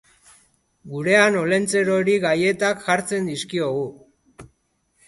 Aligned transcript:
Gurean 0.93 1.37
Olentzerori 1.41 2.17
gailetak 2.25 2.83
jartzen 2.89 3.31
dizkiogu. 3.35 3.87